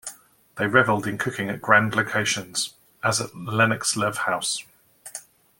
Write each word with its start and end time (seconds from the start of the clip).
They 0.55 0.65
revelled 0.65 1.05
in 1.05 1.19
cooking 1.19 1.51
at 1.51 1.61
grand 1.61 1.93
locations, 1.93 2.73
as 3.03 3.21
at 3.21 3.33
Lennoxlove 3.35 4.17
House. 4.25 4.63